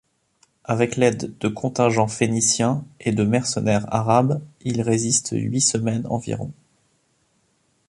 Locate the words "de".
1.37-1.47, 3.11-3.23